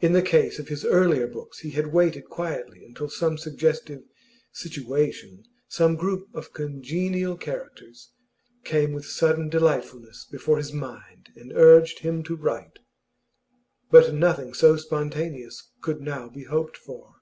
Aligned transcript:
In 0.00 0.12
the 0.12 0.22
case 0.22 0.58
of 0.58 0.66
his 0.66 0.84
earlier 0.84 1.28
books 1.28 1.60
he 1.60 1.70
had 1.70 1.92
waited 1.92 2.24
quietly 2.24 2.84
until 2.84 3.08
some 3.08 3.38
suggestive 3.38 4.02
'situation,' 4.50 5.44
some 5.68 5.94
group 5.94 6.26
of 6.34 6.52
congenial 6.52 7.36
characters, 7.36 8.10
came 8.64 8.92
with 8.92 9.06
sudden 9.06 9.48
delightfulness 9.48 10.24
before 10.28 10.56
his 10.56 10.72
mind 10.72 11.28
and 11.36 11.52
urged 11.52 12.00
him 12.00 12.24
to 12.24 12.34
write; 12.34 12.80
but 13.88 14.12
nothing 14.12 14.52
so 14.52 14.76
spontaneous 14.76 15.70
could 15.80 16.00
now 16.00 16.28
be 16.28 16.42
hoped 16.42 16.76
for. 16.76 17.14